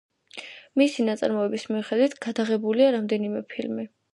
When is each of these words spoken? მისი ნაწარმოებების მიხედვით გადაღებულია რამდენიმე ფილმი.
მისი 0.81 1.05
ნაწარმოებების 1.09 1.67
მიხედვით 1.75 2.17
გადაღებულია 2.27 2.91
რამდენიმე 2.99 3.45
ფილმი. 3.55 3.91